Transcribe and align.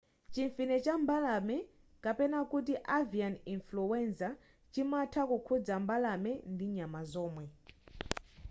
chimfine 0.33 0.77
cha 0.85 0.93
mbalame 1.03 1.57
kapena 2.03 2.39
kuti 2.51 2.73
avian 2.97 3.35
influenza 3.53 4.29
chimatha 4.71 5.21
kukhudza 5.29 5.73
mbalame 5.83 6.31
ndi 6.53 6.65
nyama 6.77 7.01
zomwe 7.11 7.43